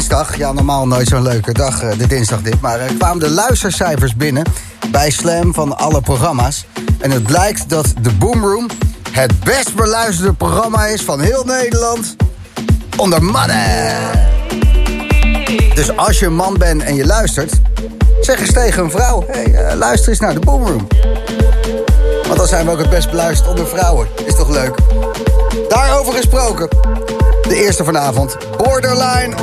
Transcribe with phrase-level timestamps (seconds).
[0.00, 2.60] dinsdag, ja normaal nooit zo'n leuke dag, eh, de dinsdag dit...
[2.60, 4.44] maar er kwamen de luistercijfers binnen
[4.90, 6.66] bij Slam van alle programma's.
[6.98, 8.66] En het blijkt dat The Boom Room
[9.10, 12.16] het best beluisterde programma is van heel Nederland...
[12.96, 13.94] onder mannen.
[15.74, 17.52] Dus als je een man bent en je luistert...
[18.20, 20.86] zeg eens tegen een vrouw, hey, eh, luister eens naar The Boom Room.
[22.26, 24.08] Want dan zijn we ook het best beluisterd onder vrouwen.
[24.24, 24.74] Is toch leuk?
[25.68, 26.68] Daarover gesproken.
[27.48, 29.34] De eerste vanavond, Borderline.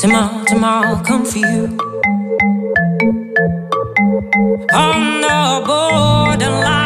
[0.00, 1.76] Tomorrow, tomorrow I'll come for you.
[4.72, 6.79] On the borderline.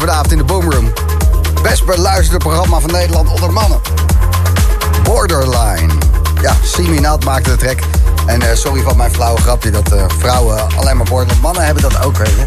[0.00, 0.92] Vanavond in de Boomroom.
[1.62, 3.80] Best beluisterde programma van Nederland onder mannen.
[5.02, 5.92] Borderline.
[6.40, 7.78] Ja, Simi Nat maakte de track.
[8.26, 11.40] En eh, sorry van mijn flauwe grapje dat eh, vrouwen alleen maar borderline...
[11.40, 12.46] Mannen hebben dat ook, weet je.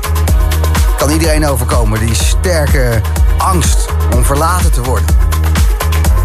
[0.98, 3.02] Kan iedereen overkomen, die sterke
[3.38, 3.86] angst
[4.16, 5.08] om verlaten te worden.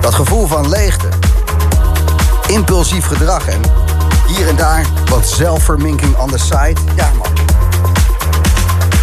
[0.01, 1.09] Dat gevoel van leegte.
[2.47, 3.61] Impulsief gedrag en
[4.27, 6.77] hier en daar wat zelfverminking on the side.
[6.95, 7.42] Ja, man.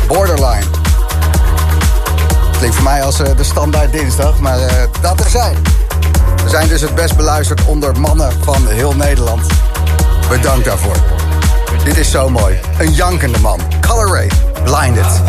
[0.10, 0.64] Borderline.
[2.58, 5.56] Klinkt voor mij als eh, de standaard dinsdag, maar eh, dat er zijn.
[6.44, 9.42] We zijn dus het best beluisterd onder mannen van heel Nederland.
[10.30, 10.96] Bedankt daarvoor.
[11.84, 12.60] Dit is zo mooi.
[12.80, 13.60] Een jankende man.
[13.82, 14.32] Color Ray,
[14.64, 15.22] Blinded.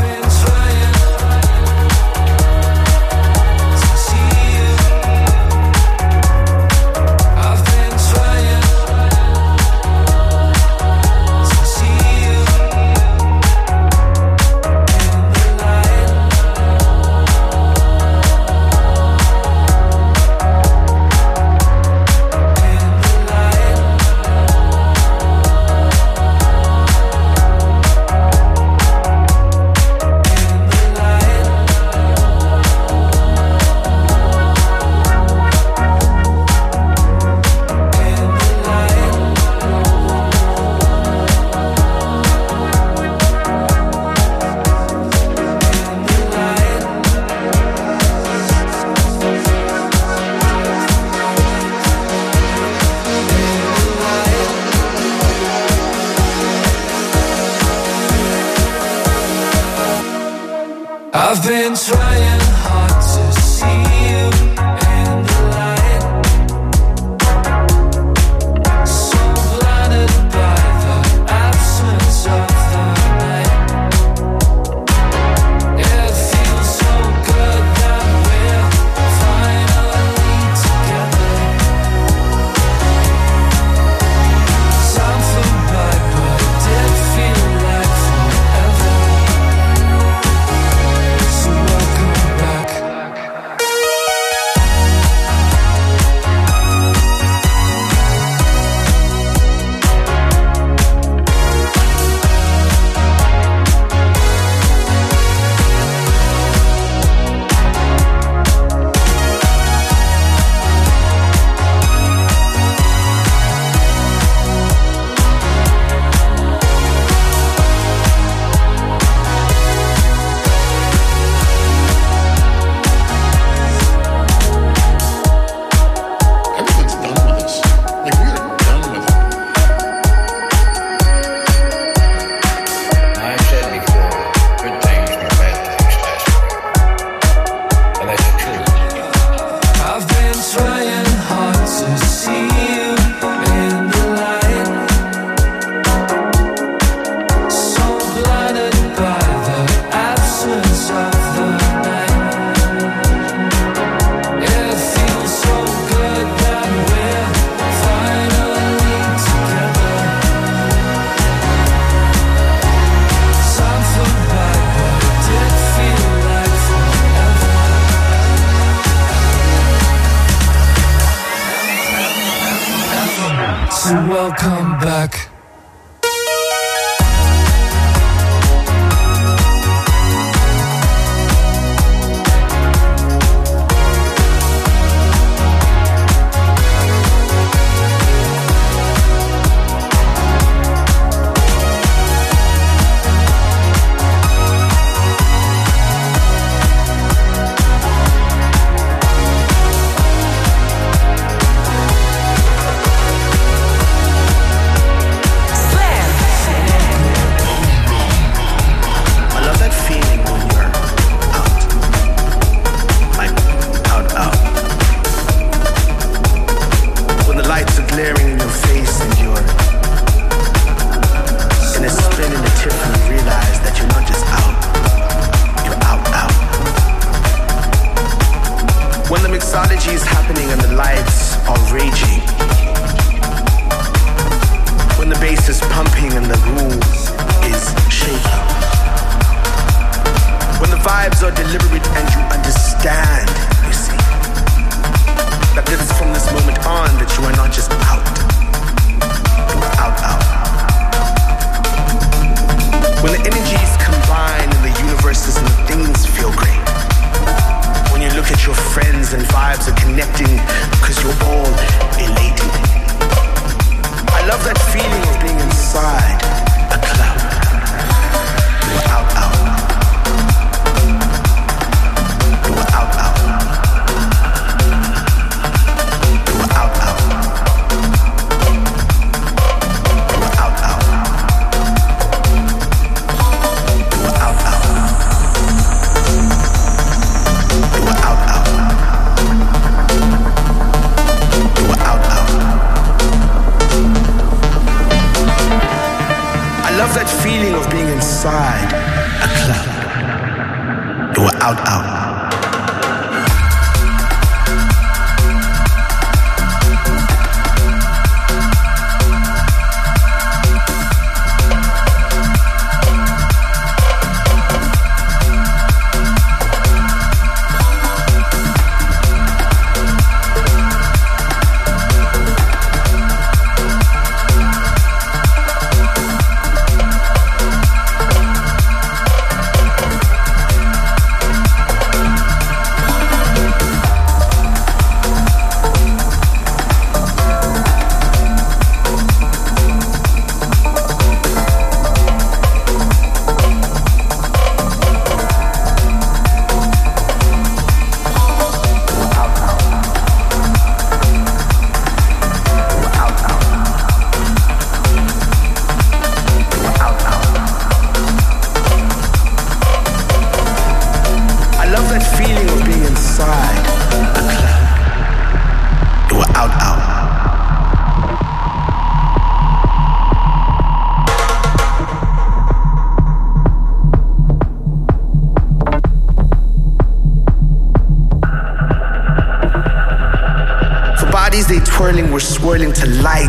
[382.80, 383.19] To lights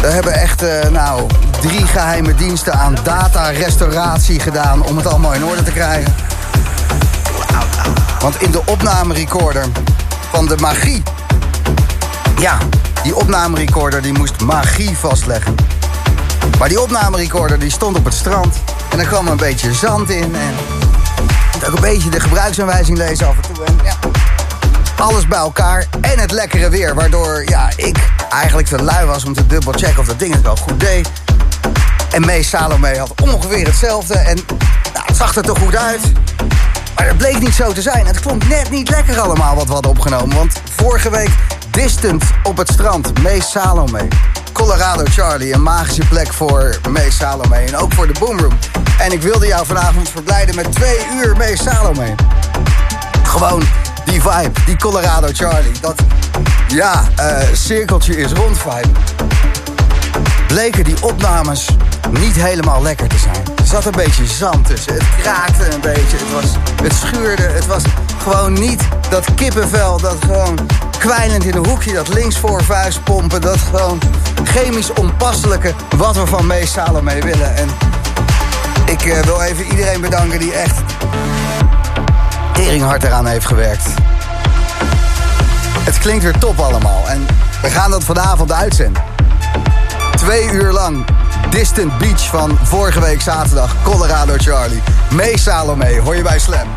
[0.00, 1.26] We hebben echt, eh, nou,
[1.60, 6.14] drie geheime diensten aan data-restauratie gedaan om het allemaal in orde te krijgen.
[8.20, 9.64] Want in de opnamerecorder
[10.30, 11.02] van de magie...
[12.38, 12.58] Ja,
[13.02, 15.54] die opnamerecorder die moest magie vastleggen.
[16.58, 18.56] Maar die opnamerecorder die stond op het strand.
[18.90, 20.34] En er kwam een beetje zand in.
[20.34, 20.54] En
[21.66, 23.36] ook een beetje de gebruiksaanwijzing lezen af
[25.04, 25.86] alles bij elkaar.
[26.00, 26.94] En het lekkere weer.
[26.94, 30.56] Waardoor ja, ik eigenlijk te lui was om te dubbelchecken of dat ding het wel
[30.56, 31.08] goed deed.
[32.10, 34.14] En Mees Salome had ongeveer hetzelfde.
[34.14, 34.38] En
[34.92, 36.00] nou, het zag er toch goed uit.
[36.96, 38.06] Maar dat bleek niet zo te zijn.
[38.06, 40.36] Het klonk net niet lekker allemaal wat we hadden opgenomen.
[40.36, 41.30] Want vorige week
[41.70, 43.22] Distant op het strand.
[43.22, 44.08] Mees Salome.
[44.52, 47.56] Colorado Charlie, een magische plek voor Mees Salome.
[47.56, 48.58] En ook voor de Boomroom.
[48.98, 52.14] En ik wilde jou vanavond verblijden met twee uur Mees Salome.
[53.22, 53.62] Gewoon
[54.04, 55.80] die vibe, die Colorado Charlie.
[55.80, 56.02] Dat,
[56.68, 58.98] ja, eh, cirkeltje is rond vibe.
[60.46, 61.68] Bleken die opnames
[62.10, 63.42] niet helemaal lekker te zijn.
[63.56, 64.92] Er zat een beetje zand tussen.
[64.92, 66.16] Het kraakte een beetje.
[66.16, 66.50] Het, was,
[66.82, 67.42] het schuurde.
[67.42, 67.82] Het was
[68.22, 70.58] gewoon niet dat kippenvel dat gewoon
[70.98, 73.40] kwijlend in een hoekje, dat links voor vuist pompen.
[73.40, 74.00] Dat gewoon
[74.44, 77.56] chemisch onpasselijke wat we van Mees Salome willen.
[77.56, 77.68] En
[78.86, 80.74] ik eh, wil even iedereen bedanken die echt
[82.54, 83.84] tering hard eraan heeft gewerkt.
[85.78, 87.08] Het klinkt weer top allemaal.
[87.08, 87.26] En
[87.62, 89.02] we gaan dat vanavond uitzenden.
[90.16, 91.04] Twee uur lang
[91.50, 93.74] Distant Beach van vorige week zaterdag.
[93.82, 94.82] Colorado Charlie.
[95.10, 96.68] Mee Salome, hoor je bij Slam.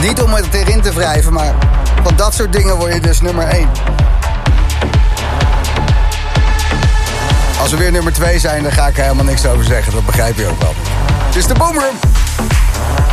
[0.00, 1.54] Niet om het erin te wrijven, maar
[2.02, 3.68] van dat soort dingen word je dus nummer 1.
[7.60, 9.92] Als we weer nummer 2 zijn, dan ga ik er helemaal niks over zeggen.
[9.92, 10.74] Dat begrijp je ook wel.
[11.26, 12.15] Het is de Boomroom.
[12.38, 13.05] Uh-huh.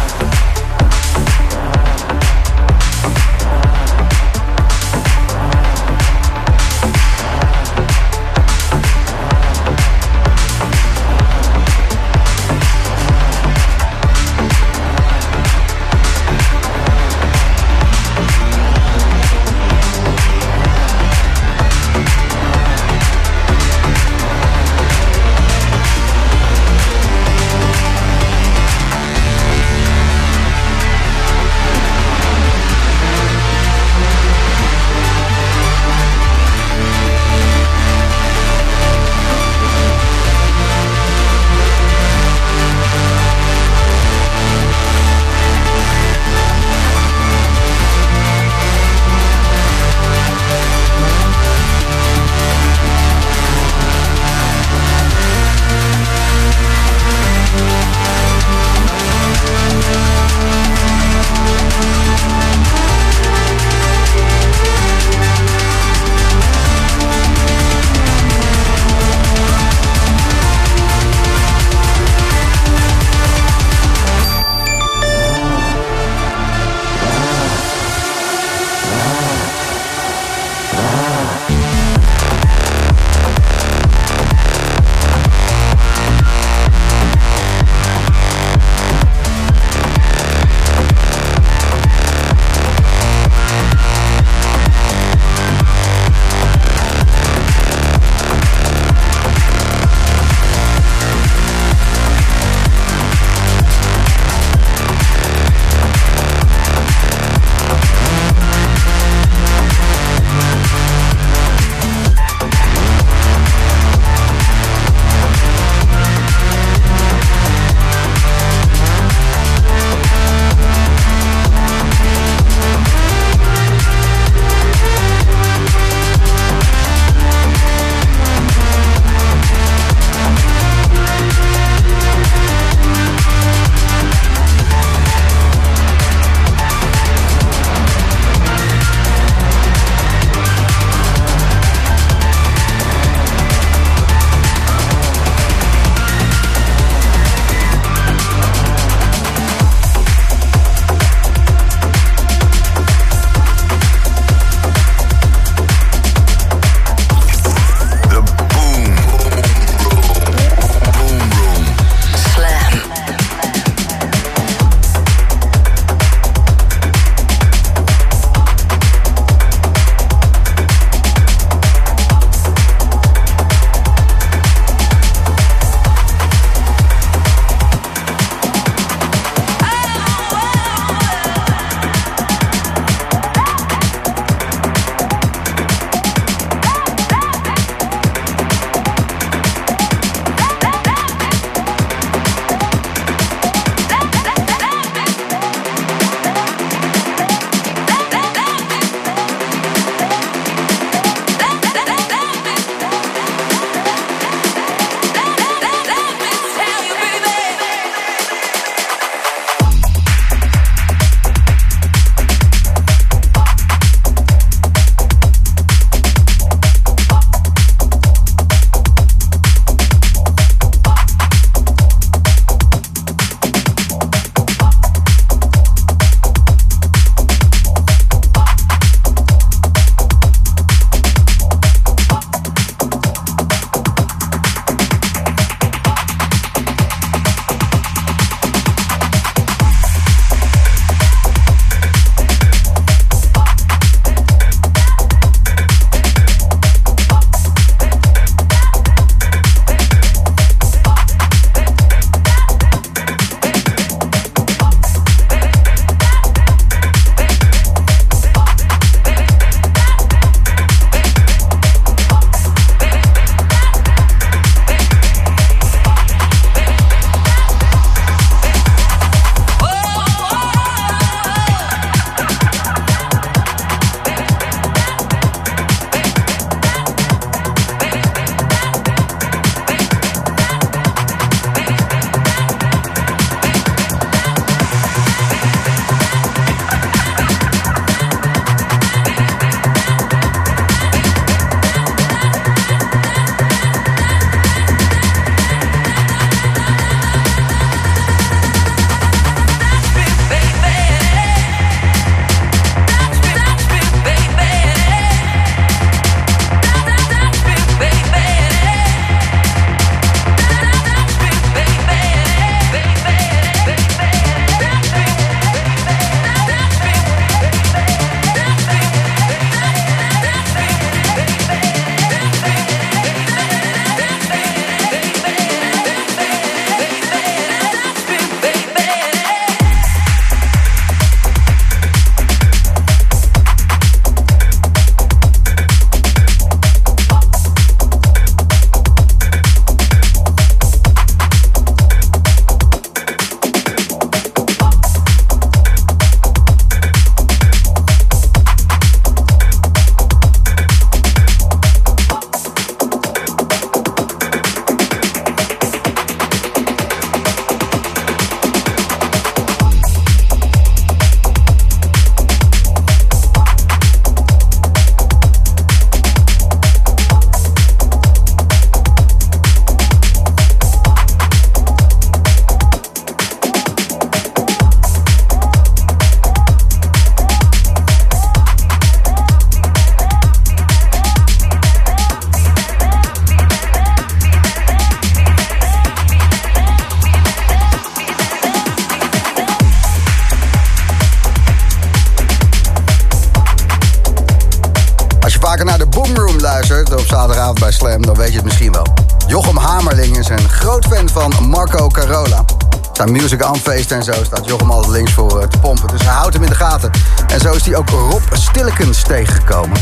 [403.94, 405.88] En zo staat Jochem altijd links voor eh, te pompen.
[405.88, 406.92] Dus hij houdt hem in de gaten.
[407.28, 409.78] En zo is hij ook Rob Stillekens tegengekomen.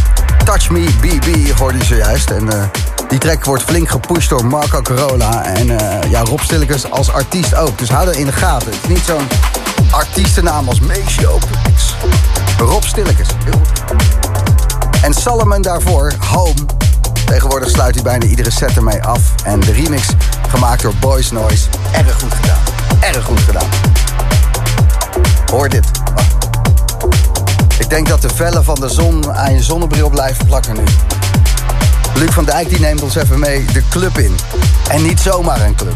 [0.45, 2.29] Touch Me BB hoorde hij zojuist.
[2.29, 2.63] En eh,
[3.07, 5.43] die track wordt flink gepusht door Marco Carola.
[5.43, 7.77] En eh, ja, Rob Stillekens als artiest ook.
[7.77, 8.71] Dus hou dat in de gaten.
[8.71, 9.27] Het is niet zo'n
[9.91, 11.17] artiestennaam als Plex.
[12.57, 13.29] Rob Stillekens.
[15.01, 16.59] En Salomon daarvoor, Home.
[17.25, 19.19] Tegenwoordig sluit hij bijna iedere set ermee af.
[19.43, 20.07] En de remix,
[20.47, 22.59] gemaakt door Boys Noise, erg goed gedaan.
[22.99, 23.69] Erg goed gedaan.
[25.51, 25.85] Hoor dit.
[27.79, 30.83] Ik denk dat de vellen van de zon aan je zonnebril blijven plakken nu.
[32.13, 34.35] Luc van Dijk die neemt ons even mee de club in.
[34.87, 35.95] En niet zomaar een club.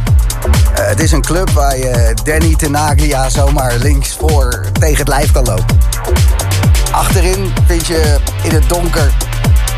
[0.76, 5.32] Eh, het is een club waar je Danny Tenaglia zomaar links voor tegen het lijf
[5.32, 5.80] kan lopen.
[6.92, 9.12] Achterin vind je in het donker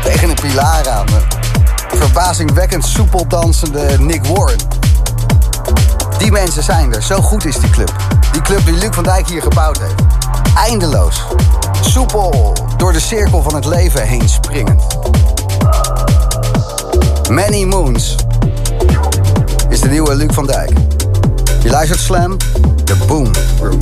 [0.02, 1.06] tegen een pilaar aan.
[1.88, 4.58] Verbazingwekkend soepel dansende Nick Warren.
[6.18, 7.02] Die mensen zijn er.
[7.02, 8.07] Zo goed is die club.
[8.38, 9.94] Die club die Luc van Dijk hier gebouwd heeft.
[10.56, 11.22] Eindeloos.
[11.80, 14.82] Soepel door de cirkel van het leven heen springend.
[17.30, 18.14] Many Moons
[19.68, 20.72] is de nieuwe Luc van Dijk.
[21.62, 22.36] Je luistert Slam,
[22.84, 23.78] de Boom Room.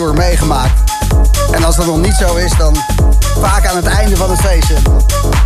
[0.00, 0.72] Meegemaakt.
[1.52, 2.76] En als dat nog niet zo is, dan
[3.40, 4.74] vaak aan het einde van het feestje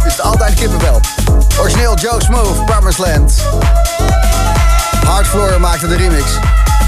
[0.07, 1.00] is het altijd kippenvel.
[1.61, 3.34] Origineel Joe Smooth, Promised Land.
[5.07, 6.24] Hardfloor maakte de remix.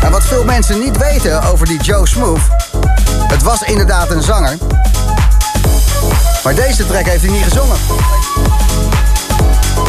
[0.03, 2.41] En wat veel mensen niet weten over die Joe Smooth...
[3.29, 4.57] het was inderdaad een zanger.
[6.45, 7.77] Maar deze track heeft hij niet gezongen.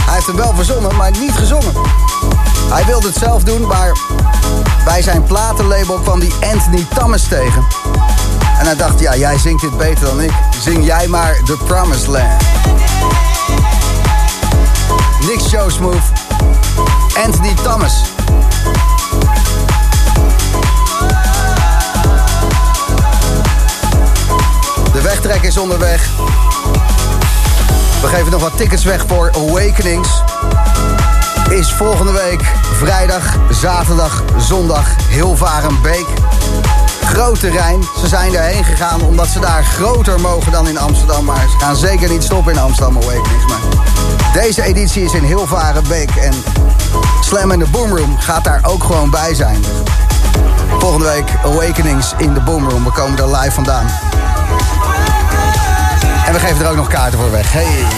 [0.05, 1.73] Hij heeft hem wel verzonnen, maar niet gezongen.
[2.69, 3.91] Hij wilde het zelf doen, maar
[4.87, 7.67] bij zijn platenlabel kwam die Anthony Thomas tegen.
[8.59, 10.31] En hij dacht, ja, jij zingt dit beter dan ik.
[10.61, 12.43] Zing jij maar The Promised Land.
[15.27, 16.03] Niks Joe Smooth.
[17.25, 18.01] Anthony Thomas.
[24.93, 26.09] De wegtrek is onderweg.
[28.01, 30.09] We geven nog wat tickets weg voor Awakenings.
[31.49, 32.41] Is volgende week
[32.77, 36.05] vrijdag, zaterdag, zondag Hilvarenbeek.
[37.01, 37.83] Groot terrein.
[37.99, 41.25] Ze zijn daarheen gegaan omdat ze daar groter mogen dan in Amsterdam.
[41.25, 43.45] Maar ze gaan zeker niet stoppen in Amsterdam Awakenings.
[43.45, 43.59] Maar
[44.33, 46.09] deze editie is in Hilvarenbeek.
[46.09, 46.33] En
[47.21, 49.63] Slam in de Boomroom gaat daar ook gewoon bij zijn.
[50.79, 52.83] Volgende week Awakenings in de Boomroom.
[52.83, 53.85] We komen er live vandaan.
[56.25, 57.53] En we geven er ook nog kaarten voor weg.
[57.53, 57.96] Hey.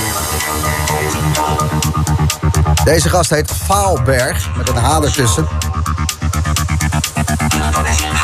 [2.90, 5.48] Deze gast heet Vaalberg, met een H ertussen.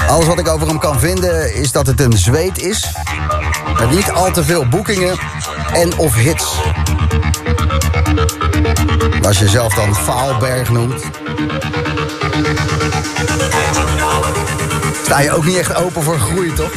[0.07, 2.85] Alles wat ik over hem kan vinden is dat het een zweet is.
[3.79, 5.17] Met niet al te veel boekingen
[5.73, 6.45] en of hits.
[9.21, 11.03] Als je jezelf dan Vaalberg noemt...
[15.03, 16.71] sta je ook niet echt open voor groei, toch?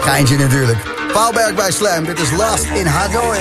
[0.00, 0.78] Geintje natuurlijk.
[1.12, 3.38] Vaalberg bij Slam, dit is Last in Hanoi.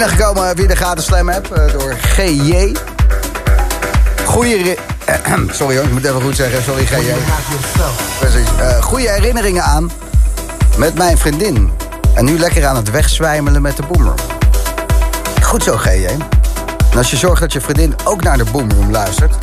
[0.00, 2.76] Binnengekomen via de gratis Slam app eh, door GJ.
[4.24, 4.78] Goeie...
[5.50, 6.62] Sorry hoor, ik moet even goed zeggen.
[6.62, 7.14] Sorry GJ.
[8.18, 8.48] Precies.
[8.58, 9.90] Eh goede herinneringen aan
[10.76, 11.72] met mijn vriendin.
[12.14, 14.16] En nu lekker aan het wegzwijmelen met de Boomroom.
[15.42, 16.06] Goed zo, GJ.
[16.90, 19.34] En als je zorgt dat je vriendin ook naar de Boomroom luistert...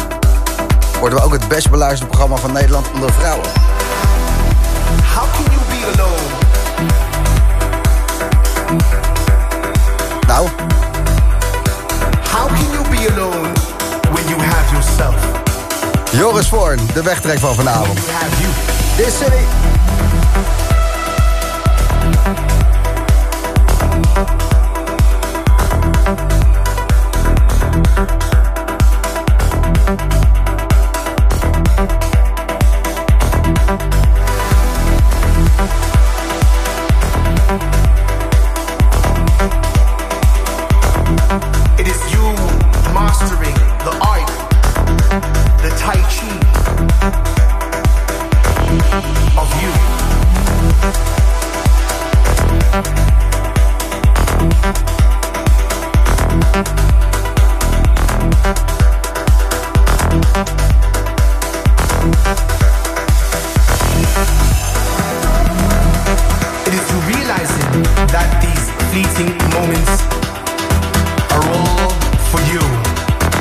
[0.99, 3.47] worden we ook het best beluisterde programma van Nederland onder vrouwen.
[5.15, 6.45] How can you be alone?
[10.27, 10.47] Nou,
[12.31, 13.53] How can you be alone
[14.11, 15.15] when you have yourself?
[16.11, 17.99] Joris Voorn, de wegtrek van vanavond.
[18.95, 19.45] This city.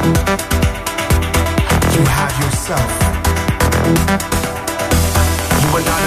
[0.07, 0.12] You
[2.04, 2.90] have yourself.
[5.62, 6.02] You are not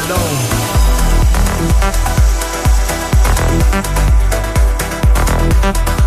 [5.84, 5.99] alone.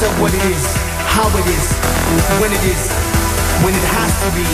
[0.00, 0.76] Master what it is,
[1.06, 1.72] how it is,
[2.40, 2.88] when it is,
[3.62, 4.46] when it has to be.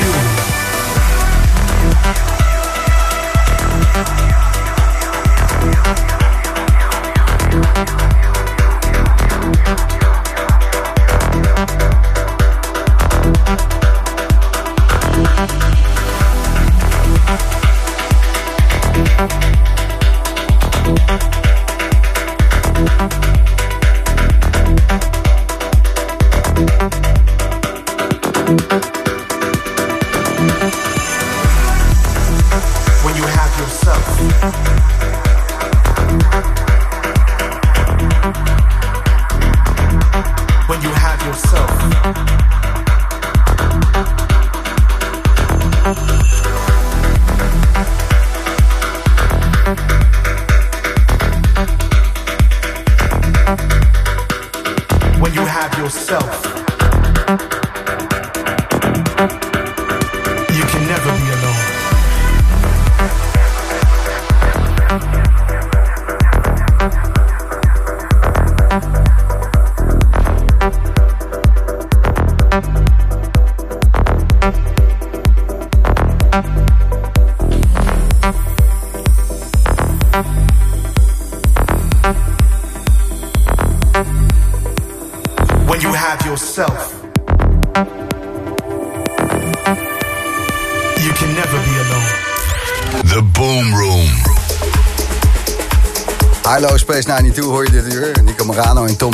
[0.00, 0.31] You.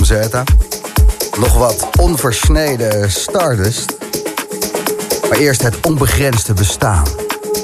[0.09, 0.45] Zeta.
[1.39, 3.97] Nog wat onversneden Stardust.
[5.29, 7.05] Maar eerst het onbegrensde bestaan.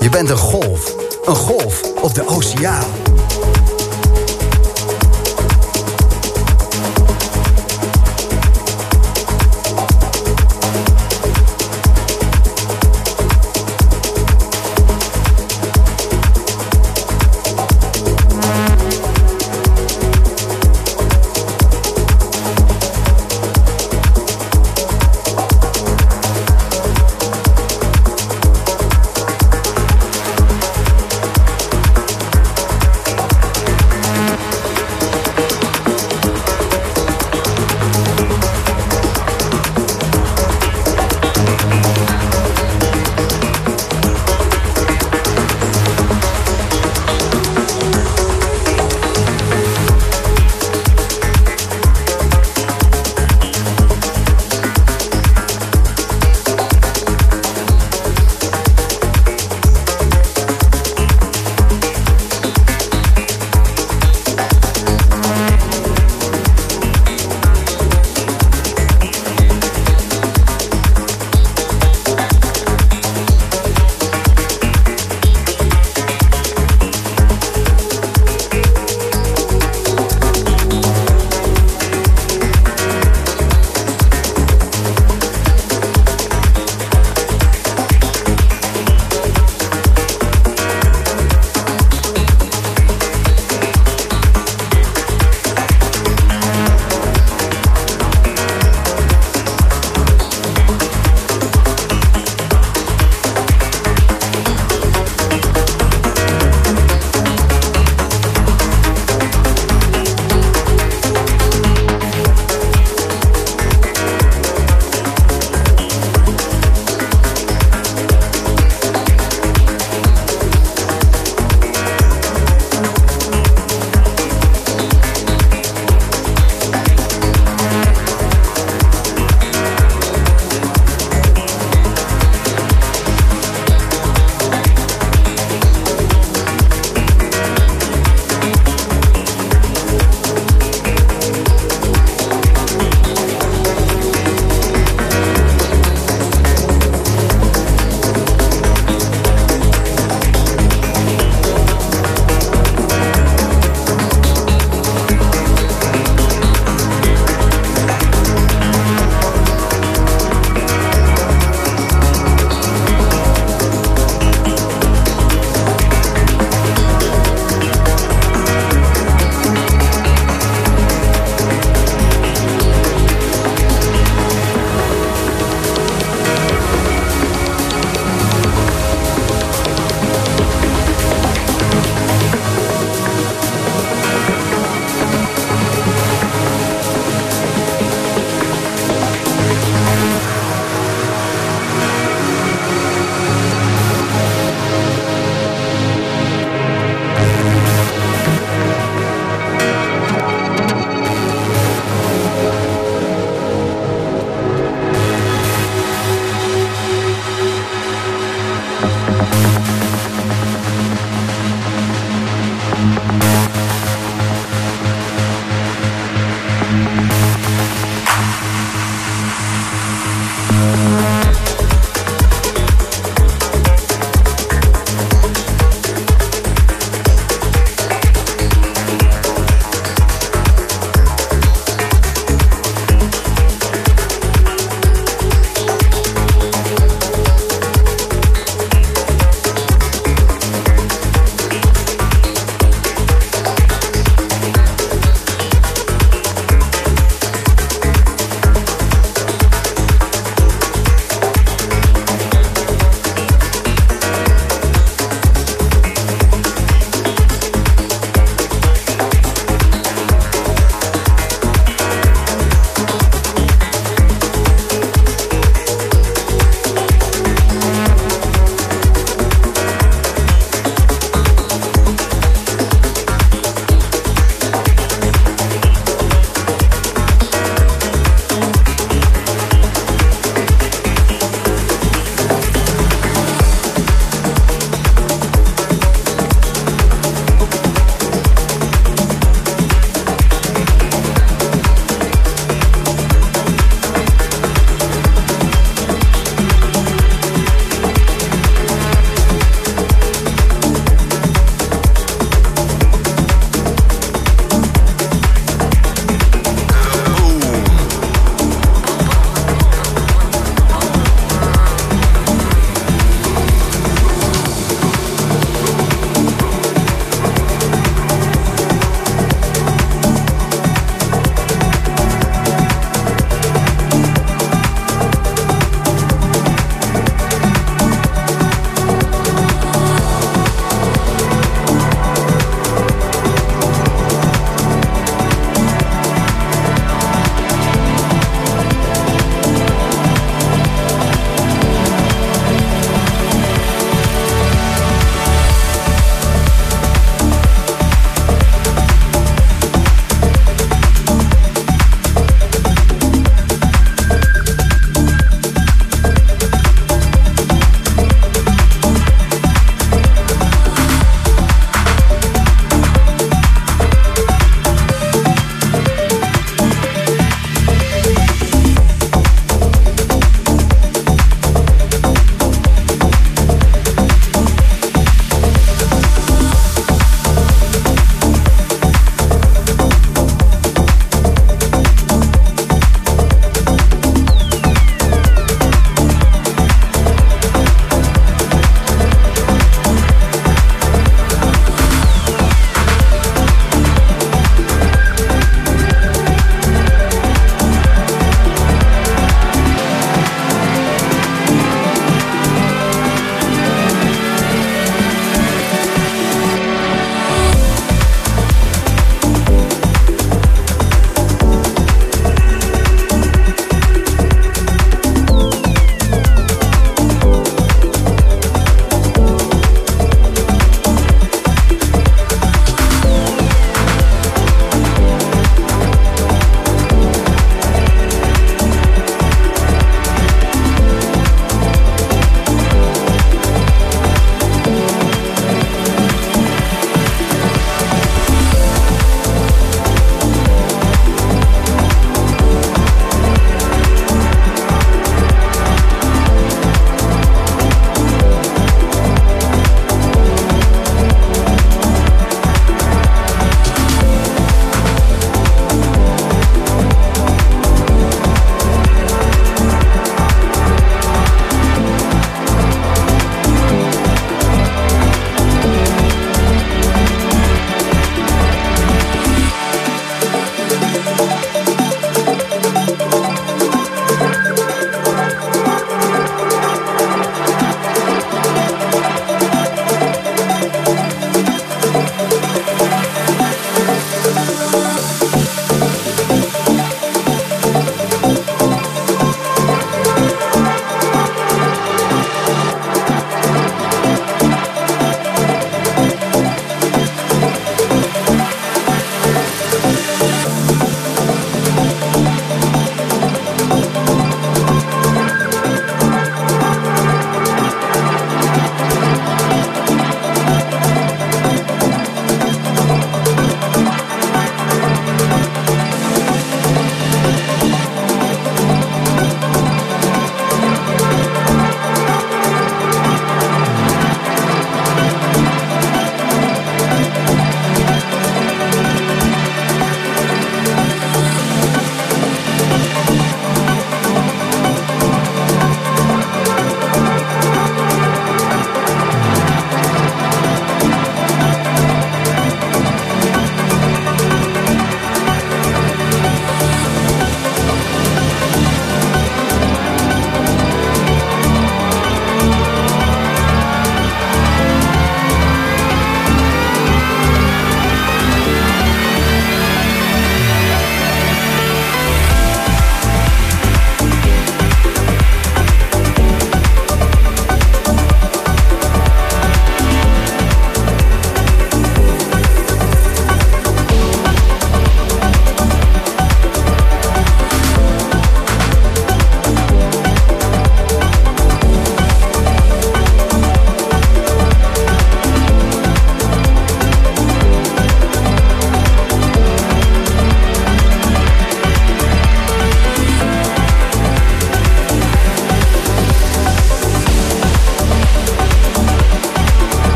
[0.00, 0.94] Je bent een golf.
[1.24, 3.11] Een golf op de oceaan.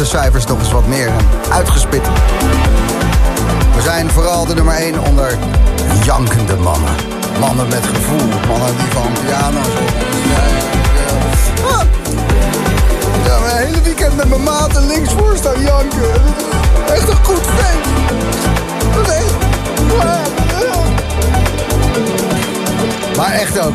[0.00, 1.10] Ik de luistercijfers nog eens wat meer
[1.52, 2.02] uitgespit.
[3.74, 5.38] We zijn vooral de nummer 1 onder
[6.04, 6.90] jankende mannen.
[7.40, 8.28] Mannen met gevoel.
[8.48, 9.66] Mannen die van piano's
[11.62, 11.86] op.
[13.24, 16.12] Ja, mijn hele weekend met mijn maten links voor staan janken.
[16.88, 17.88] Echt een goed echt...
[23.16, 23.74] Maar echt ook.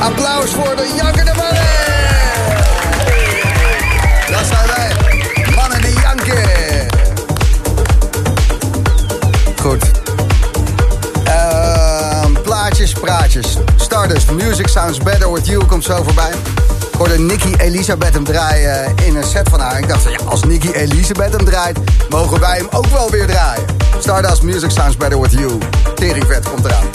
[0.00, 1.62] Applaus voor de jankende mannen.
[4.30, 5.13] Dat zijn wij.
[13.04, 13.56] Praatjes.
[13.76, 16.30] Stardust, Music Sounds Better With You komt zo voorbij.
[16.92, 19.78] Ik hoorde Nicky Elisabeth hem draaien in een set van haar.
[19.78, 21.78] Ik dacht, ja, als Nicky Elisabeth hem draait,
[22.08, 23.64] mogen wij hem ook wel weer draaien.
[23.98, 25.58] Stardust, Music Sounds Better With You.
[25.94, 26.86] Teringvet komt eraan.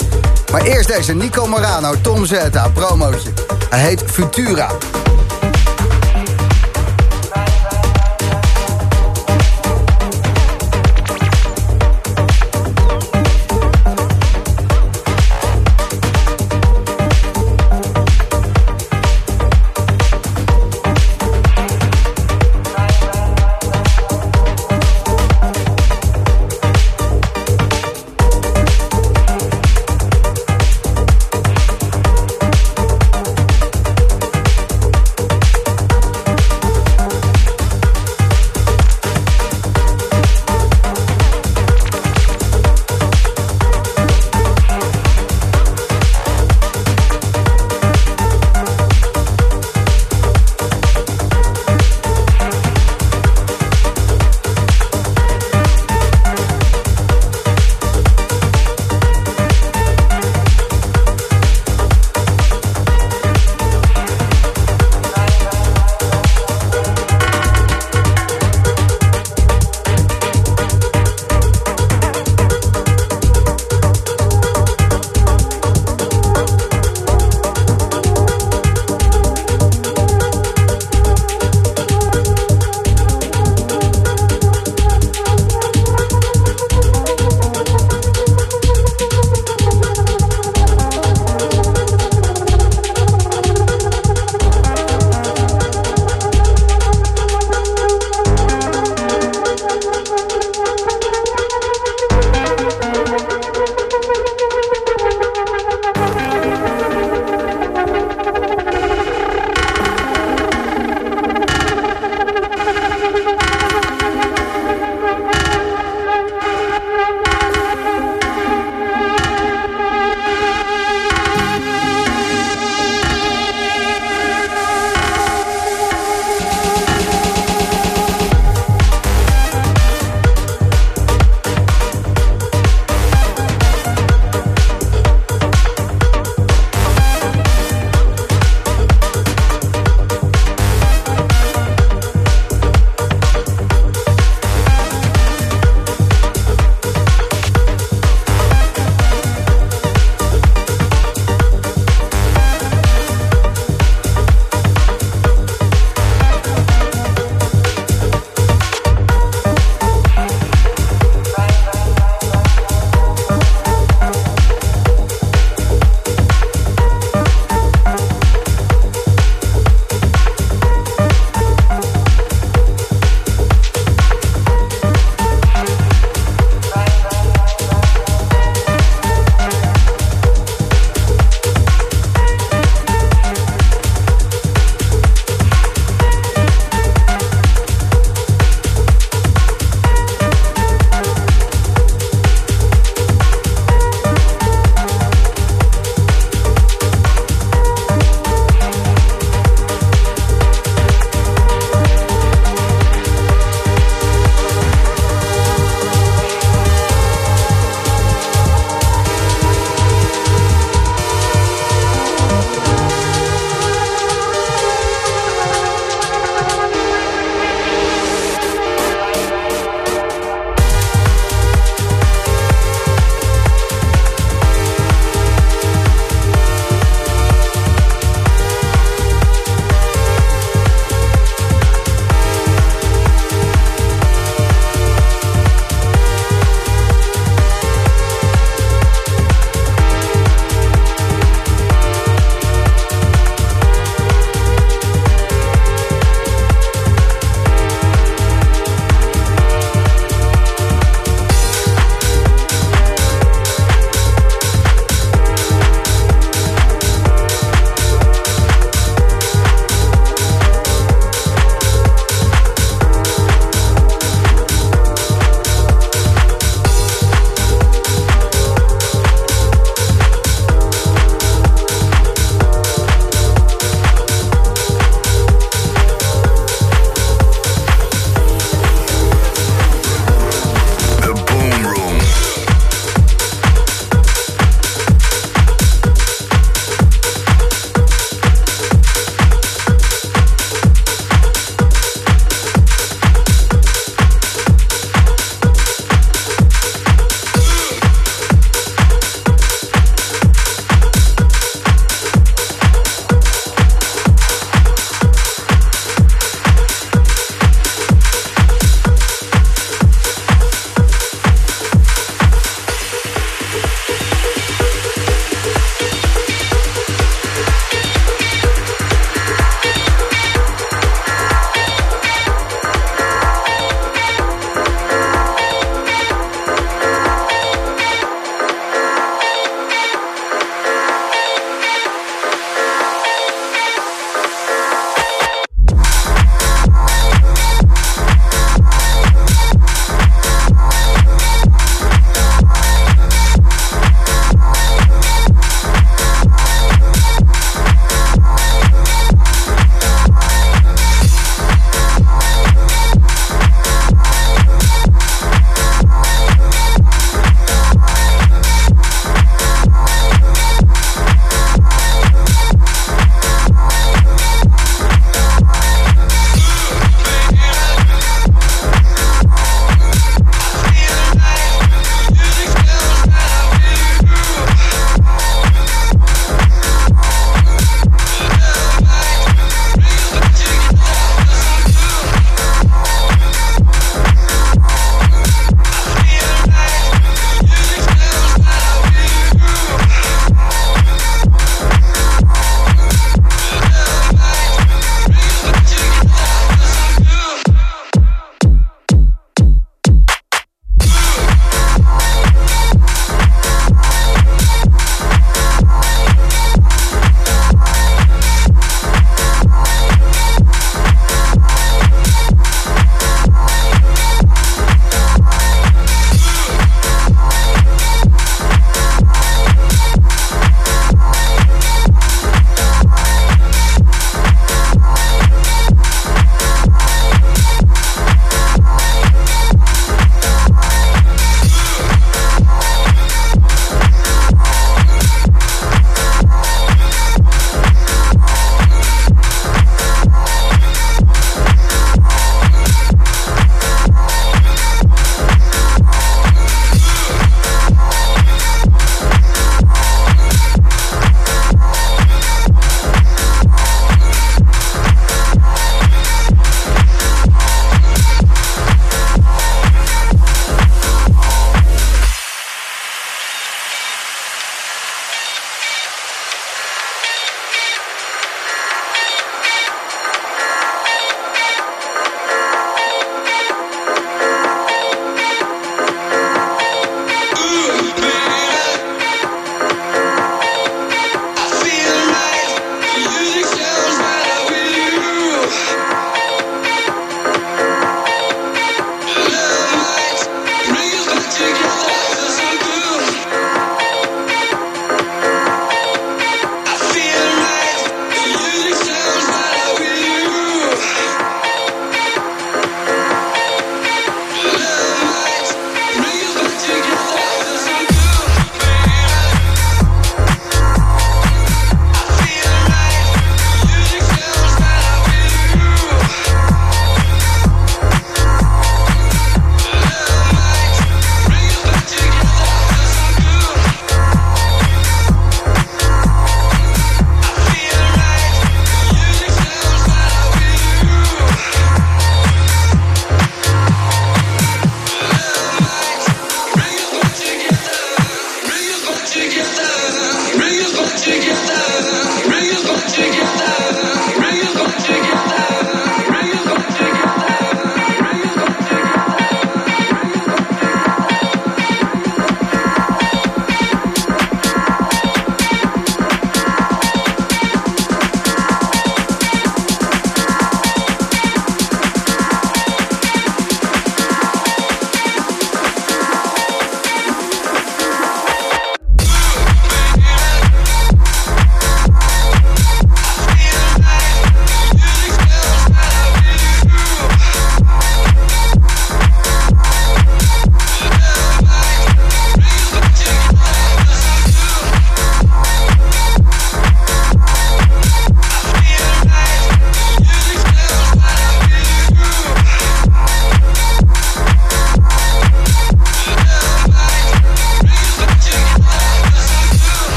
[0.52, 3.30] Maar eerst deze Nico Morano, Tom Zeta, promootje.
[3.68, 4.70] Hij heet Futura.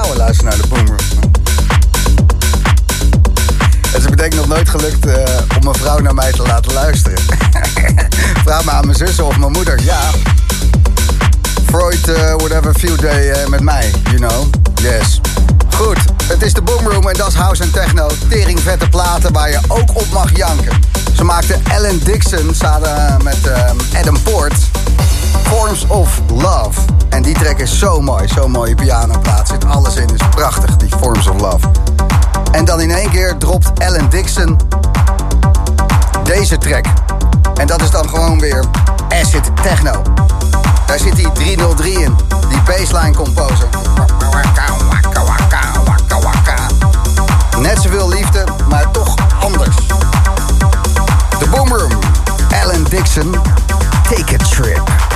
[0.00, 1.30] Vrouwen luisteren naar de Boomroom.
[3.86, 5.22] Het is betekent nog nooit gelukt eh,
[5.60, 7.18] om een vrouw naar mij te laten luisteren.
[8.44, 9.82] Vraag maar aan mijn zussen of mijn moeder.
[9.82, 10.00] Ja.
[11.64, 14.46] Freud, eh, whatever, few day eh, met mij, you know.
[14.74, 15.20] Yes.
[15.74, 18.10] Goed, het is de Boomroom en dat is house en techno.
[18.28, 20.80] Tering vette platen waar je ook op mag janken.
[21.16, 23.50] Ze maakte Alan Dixon samen met
[23.94, 24.54] Adam Port.
[25.42, 26.80] Forms of Love.
[27.08, 29.48] En die track is zo mooi, zo'n mooie pianoplaat.
[29.48, 31.66] Zit alles in, is prachtig, die Forms of Love.
[32.52, 34.58] En dan in één keer dropt Alan Dixon
[36.22, 36.84] deze track.
[37.54, 38.64] En dat is dan gewoon weer
[39.08, 40.02] acid techno.
[40.86, 42.16] Daar zit die 303 in,
[42.48, 43.68] die baseline composer.
[47.60, 49.76] Net zoveel liefde, maar toch anders.
[51.38, 51.92] De Boomroom,
[52.62, 53.34] Alan Dixon,
[54.08, 55.09] Take a Trip.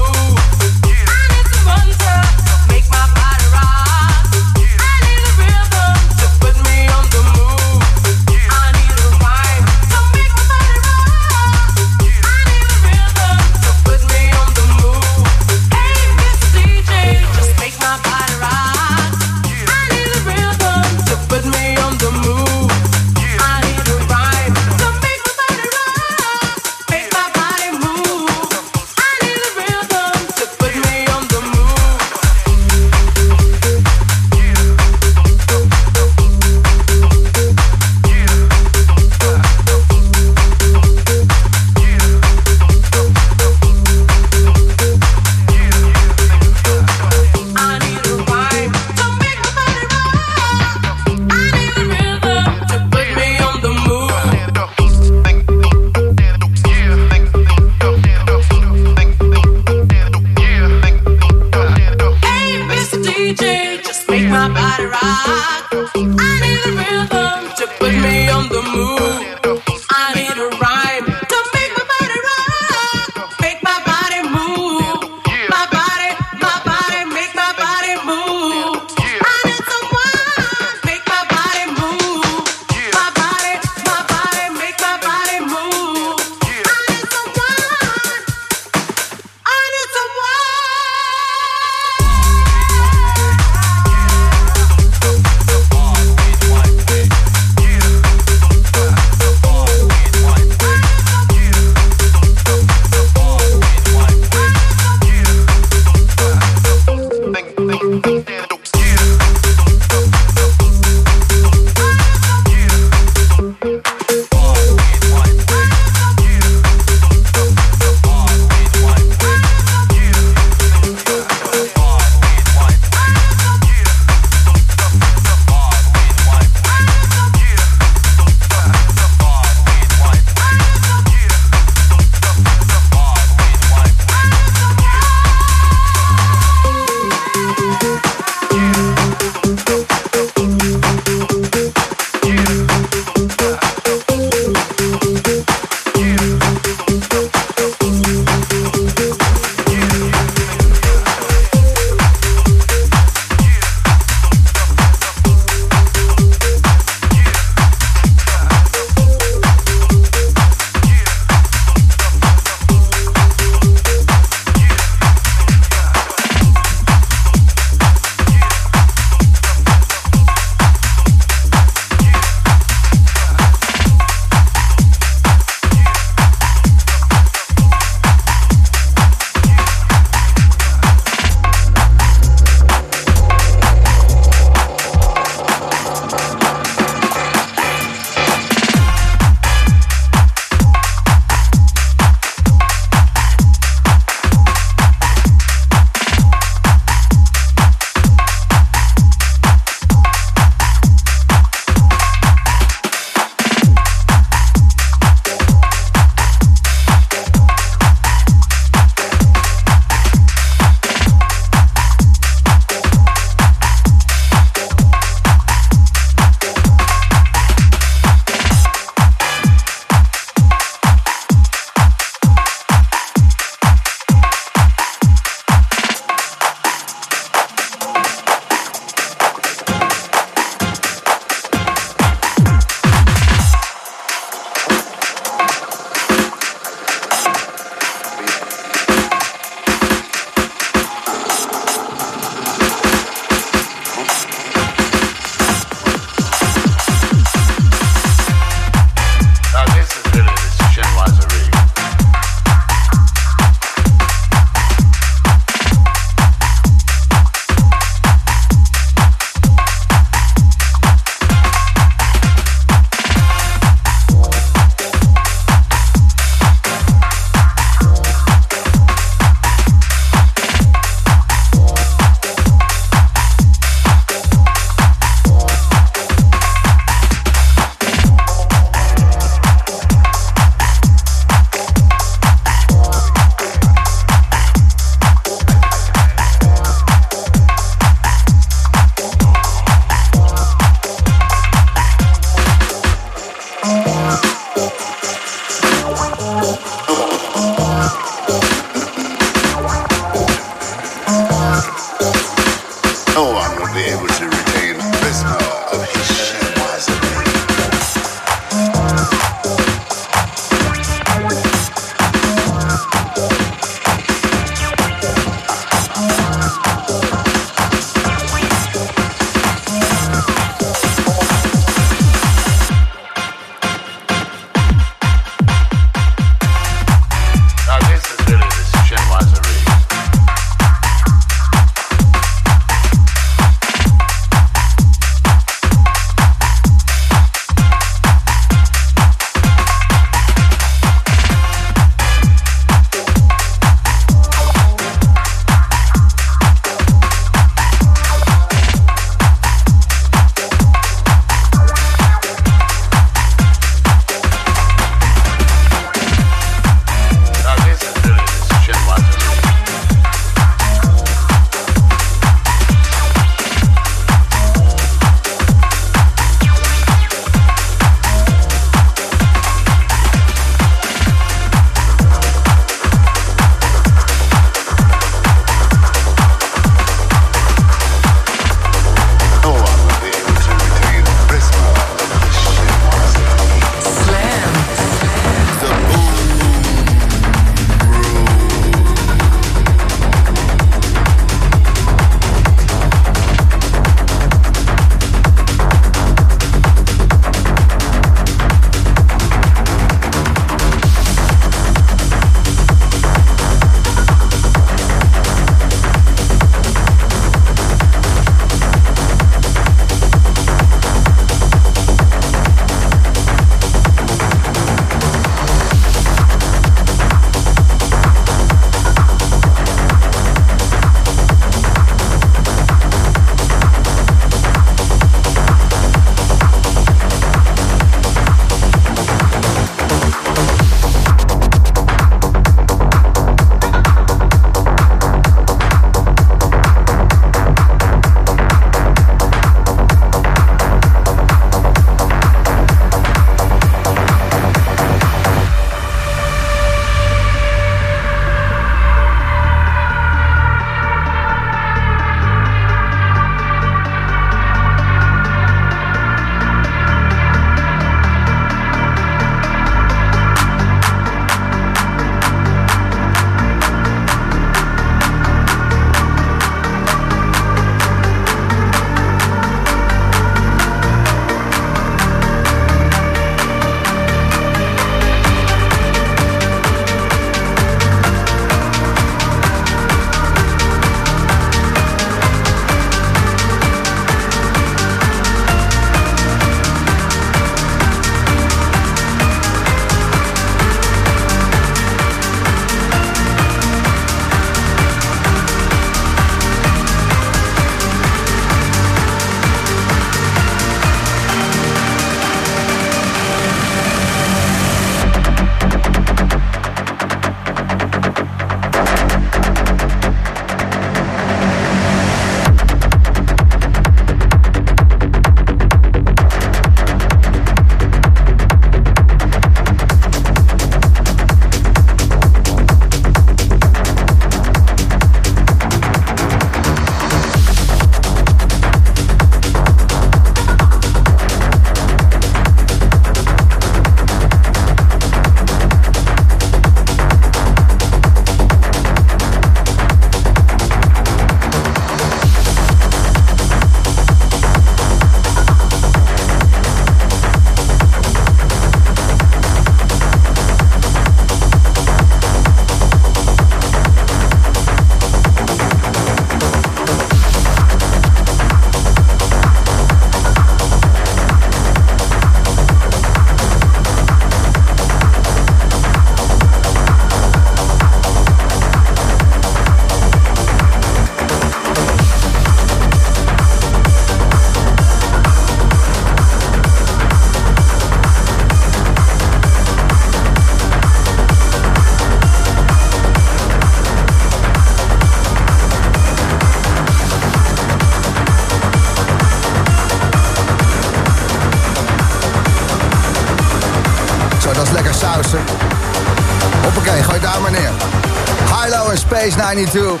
[599.30, 600.00] Space 92.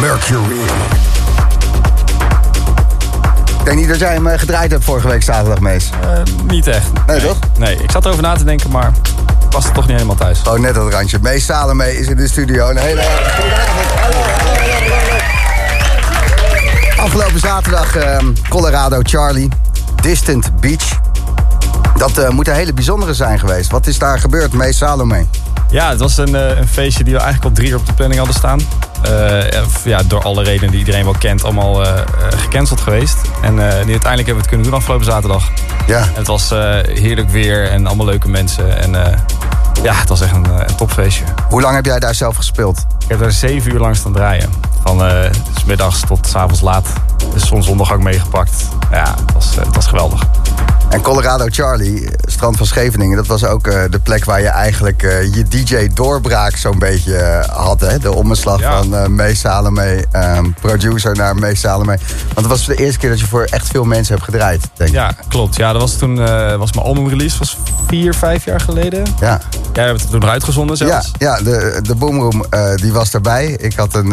[0.00, 0.60] Mercury.
[3.58, 5.90] Ik denk niet dat jij hem eh, gedraaid hebt vorige week zaterdag, Mees.
[6.00, 6.86] Eh, niet echt.
[7.06, 7.36] Nee, toch?
[7.58, 8.92] Nee, ik zat erover na te denken, maar
[9.50, 10.38] was er toch niet helemaal thuis.
[10.38, 11.18] Gewoon net dat randje.
[11.20, 12.68] Mees Salome is in de studio.
[12.68, 13.02] Een hele.
[16.96, 19.48] Afgelopen zaterdag ehm, Colorado Charlie.
[20.00, 21.01] Distant Beach.
[21.96, 23.70] Dat eh, moet een hele bijzondere zijn geweest.
[23.70, 25.26] Wat is daar gebeurd, Mees Salome?
[25.70, 27.92] Ja, het was een, eh, een feestje die we eigenlijk al drie uur op de
[27.92, 28.60] planning hadden staan.
[29.02, 31.84] Eh, ja, door alle redenen die iedereen wel kent, allemaal
[32.36, 33.16] gecanceld geweest.
[33.42, 35.50] En die uiteindelijk hebben we het kunnen doen afgelopen zaterdag.
[35.86, 35.98] Ja.
[35.98, 36.50] En het was
[36.84, 38.78] heerlijk weer en allemaal leuke mensen.
[38.78, 38.90] En
[39.82, 41.24] ja, het was echt een, een topfeestje.
[41.48, 42.86] Hoe lang heb jij daar zelf gespeeld?
[42.98, 44.50] Ik heb daar zeven uur lang staan draaien.
[44.82, 45.02] Van
[45.66, 46.86] middags tot s avonds laat.
[47.32, 48.68] De zon zondag ook meegepakt.
[48.90, 50.26] Ja, het was, het was geweldig.
[50.92, 53.16] En Colorado Charlie, strand van Scheveningen...
[53.16, 57.48] dat was ook eh, de plek waar je eigenlijk eh, je DJ-doorbraak zo'n beetje eh,
[57.48, 57.80] had.
[57.80, 57.98] Hè?
[57.98, 58.76] De omslag Ja.
[58.82, 61.98] van eh Mees Salome, ehm, producer naar Mees Salome.
[62.24, 64.90] Want het was de eerste keer dat je voor echt veel mensen hebt gedraaid, denk
[64.90, 64.96] ik.
[64.96, 65.56] Ja, klopt.
[65.56, 66.16] Ja, dat was toen
[66.58, 67.38] was mijn album release.
[67.38, 69.02] was vier, vijf jaar geleden.
[69.20, 69.40] Ja,
[69.72, 71.10] Jij hebt het toen uitgezonden ja, zelfs.
[71.18, 72.44] ja de, de Boomroom
[72.74, 73.46] die was erbij.
[73.46, 74.12] Ik had een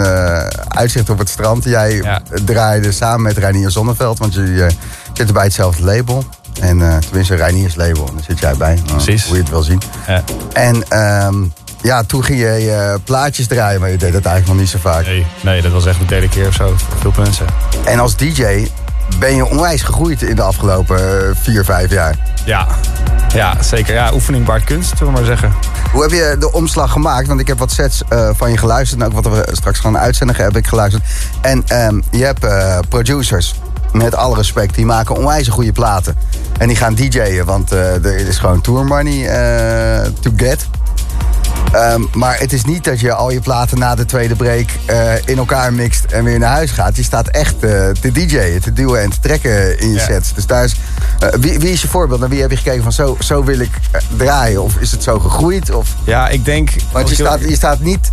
[0.68, 1.64] uitzicht op het strand.
[1.64, 2.22] Jij Ja.
[2.46, 4.72] draaide samen met Reinier Zonneveld, want jullie eh,
[5.14, 6.24] zitten bij hetzelfde label.
[6.62, 8.80] En eh, tenminste, Reiniers label, daar zit jij bij.
[8.86, 9.26] Precies.
[9.26, 9.82] Hoe je het wil zien.
[10.08, 10.24] Ja.
[10.54, 11.36] En ehm,
[11.82, 14.90] ja, toen ging je eh, plaatjes draaien, maar je deed dat eigenlijk nog niet zo
[14.90, 15.06] vaak.
[15.06, 16.76] Nee, nee, dat was echt de derde keer of zo.
[17.00, 17.46] Veel mensen.
[17.86, 18.68] En als DJ
[19.18, 22.16] ben je onwijs gegroeid in de afgelopen eh, vier, vijf jaar.
[22.46, 22.68] Ja,
[23.34, 23.94] ja zeker.
[23.94, 25.54] Ja, oefening baart kunst, zullen we maar zeggen.
[25.92, 27.28] Hoe heb je de omslag gemaakt?
[27.28, 29.02] Want ik heb wat sets eh, van je geluisterd.
[29.02, 31.04] En ook wat we straks gaan uitzenden heb ik geluisterd.
[31.42, 33.56] En ehm, je hebt eh, producers,
[33.94, 36.16] met alle respect, die maken onwijs goede platen.
[36.58, 40.68] En die gaan DJ'en, want eh, er is gewoon tour money eh, to get.
[41.72, 45.14] Ehm, maar het is niet dat je al je platen na de tweede break eh,
[45.26, 46.96] in elkaar mixt en weer naar huis gaat.
[46.96, 47.70] Je staat echt eh,
[48.02, 50.04] te DJ'en, te duwen en te trekken in je Ja.
[50.06, 50.34] sets.
[50.34, 50.76] Dus daar is,
[51.20, 52.20] eh, wie, wie is je voorbeeld?
[52.20, 53.72] Naar wie heb je gekeken van zo, zo wil ik
[54.18, 54.64] draaien?
[54.64, 55.72] Of is het zo gegroeid?
[55.72, 56.70] Of, Ja, ik denk...
[56.92, 58.12] want je staat, je staat niet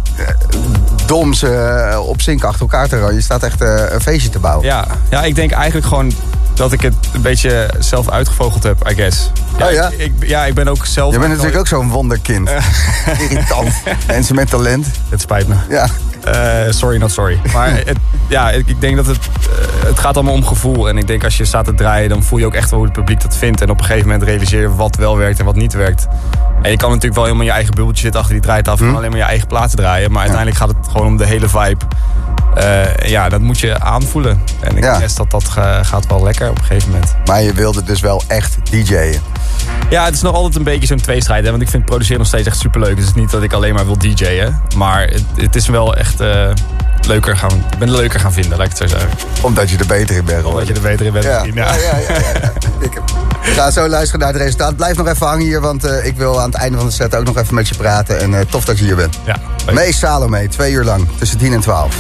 [1.07, 3.15] doms eh, op zink achter elkaar te rouwen.
[3.15, 4.67] Je staat echt een feestje te bouwen.
[4.67, 6.13] Ja, ja, ik denk eigenlijk gewoon
[6.57, 9.31] dat ik het een beetje zelf uitgevogeld heb, I guess.
[9.63, 9.89] Oh ja?
[9.89, 11.13] Ik, ik- ja, ik ben ook zelf...
[11.13, 12.51] Je bent natuurlijk ook zo'n wonderkind.
[13.31, 13.73] Irritant.
[14.07, 14.87] Mensen met talent.
[15.09, 15.55] Het spijt me.
[15.69, 15.89] Ja.
[16.27, 17.41] Eh, sorry, not sorry.
[17.55, 17.99] Maar het,
[18.29, 20.89] ja, ik, ik denk dat het, eh, het gaat allemaal om gevoel.
[20.89, 22.89] En ik denk als je staat te draaien, dan voel je ook echt wel hoe
[22.89, 23.61] het publiek dat vindt.
[23.61, 26.07] En op een gegeven moment realiseer je wat wel werkt en wat niet werkt.
[26.63, 28.87] En je kan natuurlijk wel helemaal in je eigen bubbeltje zitten achter die draaitafel.
[28.87, 30.11] En alleen maar je eigen platen draaien.
[30.11, 31.85] Maar uiteindelijk gaat het gewoon om de hele vibe.
[32.55, 34.43] Eh, ja, dat moet je aanvoelen.
[34.61, 34.95] En ik Ja.
[34.99, 37.15] guess dat dat ga- gaat wel lekker op een gegeven moment.
[37.25, 39.21] Maar je wilde dus wel echt DJ'en.
[39.91, 41.45] Ja, het is nog altijd een beetje zo'n tweestrijd.
[41.45, 41.51] Hè?
[41.51, 42.97] Want ik vind produceren nog steeds echt superleuk.
[42.97, 44.61] Dus het is niet dat ik alleen maar wil DJ'en.
[44.77, 46.51] Maar het, het is wel echt eh,
[47.07, 47.65] leuker gaan...
[47.79, 49.11] Ben leuker gaan vinden, laat ik het zo zeggen.
[49.43, 50.67] Omdat je er beter in bent Omdat geworden.
[50.69, 51.25] je er beter in bent.
[51.25, 51.75] Ja, ja, ja.
[51.75, 52.53] ja, ja, ja.
[52.81, 53.01] Ik-
[53.55, 54.77] gaan zo luisteren naar het resultaat.
[54.77, 57.15] Blijf nog even hangen hier, want eh, ik wil aan het einde van de set
[57.17, 58.21] ook nog even met je praten.
[58.21, 59.19] En eh, tof dat je hier bent.
[59.25, 59.37] Ja.
[59.73, 61.97] Mees Salome, twee uur lang, tussen 10 en 12.